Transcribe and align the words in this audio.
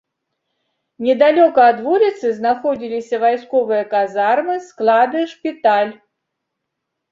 Недалёка 1.07 1.59
ад 1.71 1.77
вуліцы 1.87 2.31
знаходзіліся 2.39 3.21
вайсковыя 3.25 3.83
казармы, 3.93 4.59
склады, 4.71 5.19
шпіталь. 5.37 5.97